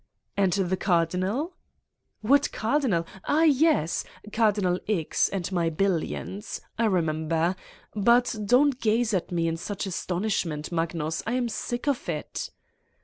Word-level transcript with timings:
""And 0.35 0.53
the 0.53 0.77
Cardinal!" 0.77 1.53
"What 2.21 2.51
Cardinal? 2.51 3.05
Ah, 3.25 3.43
yes!... 3.43 4.03
Cardinal 4.33 4.79
X. 4.89 5.29
and 5.29 5.51
my 5.51 5.69
billions. 5.69 6.59
I 6.79 6.85
remember. 6.85 7.55
But 7.93 8.35
don 8.43 8.71
't 8.71 8.79
gaze 8.81 9.13
at 9.13 9.31
me 9.31 9.47
in 9.47 9.57
such 9.57 9.85
astonishment, 9.85 10.71
Magnus. 10.71 11.21
I 11.27 11.33
am 11.33 11.47
sick 11.49 11.87
of 11.87 12.09
it." 12.09 12.49